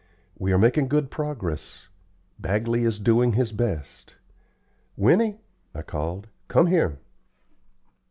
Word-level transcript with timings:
We 0.39 0.51
are 0.51 0.57
making 0.57 0.87
good 0.87 1.11
progress. 1.11 1.87
Bagley 2.39 2.85
is 2.85 2.97
doing 2.99 3.33
his 3.33 3.51
best. 3.51 4.15
Winnie," 4.97 5.41
I 5.75 5.83
called, 5.83 6.25
"come 6.47 6.65
here." 6.65 6.97